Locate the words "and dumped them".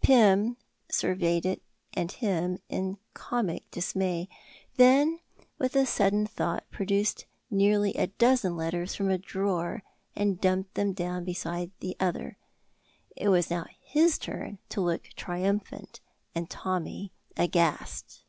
10.14-10.92